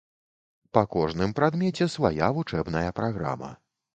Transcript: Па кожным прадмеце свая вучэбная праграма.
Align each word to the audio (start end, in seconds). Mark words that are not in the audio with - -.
Па 0.77 0.81
кожным 0.95 1.35
прадмеце 1.41 1.87
свая 1.97 2.31
вучэбная 2.37 2.89
праграма. 3.01 3.53